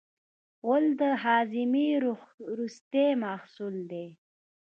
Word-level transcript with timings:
غول 0.63 0.85
د 1.01 1.03
هاضمې 1.23 1.87
وروستی 2.47 3.07
محصول 3.23 3.75
دی. 3.91 4.07